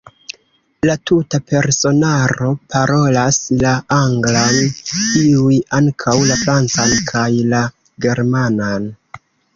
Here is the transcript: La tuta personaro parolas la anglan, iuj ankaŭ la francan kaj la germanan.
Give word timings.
La 0.89 0.93
tuta 1.09 1.39
personaro 1.51 2.47
parolas 2.75 3.39
la 3.65 3.73
anglan, 3.97 4.57
iuj 5.27 5.61
ankaŭ 5.81 6.17
la 6.33 6.39
francan 6.47 6.97
kaj 7.13 7.27
la 7.53 7.61
germanan. 8.07 8.93